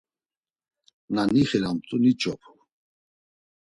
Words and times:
Na 1.13 1.23
nixiramt̆u 1.31 1.95
niç̌opu. 2.03 2.51